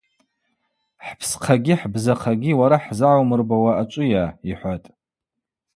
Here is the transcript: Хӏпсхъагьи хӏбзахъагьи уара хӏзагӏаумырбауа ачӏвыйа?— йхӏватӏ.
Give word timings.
Хӏпсхъагьи 1.05 1.75
хӏбзахъагьи 1.79 2.57
уара 2.59 2.77
хӏзагӏаумырбауа 2.83 3.71
ачӏвыйа?— 3.81 4.25
йхӏватӏ. 4.51 4.89